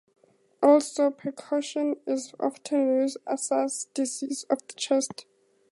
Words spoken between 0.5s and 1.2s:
Also,